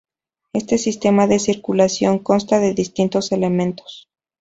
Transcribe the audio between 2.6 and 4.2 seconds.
distintos elementos.